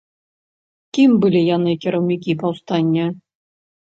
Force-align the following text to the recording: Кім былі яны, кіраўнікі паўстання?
Кім 0.97 1.11
былі 1.25 1.41
яны, 1.55 1.75
кіраўнікі 1.85 2.37
паўстання? 2.45 3.05